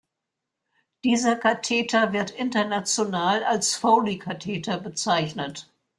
Dieser 1.03 1.35
Katheter 1.35 2.11
wird 2.11 2.31
international 2.31 3.43
als 3.43 3.75
Foley-Katheter 3.75 4.79
bezeichnet. 4.79 5.71